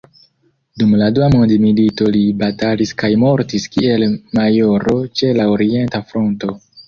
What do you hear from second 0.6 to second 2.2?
Dum la dua mondmilito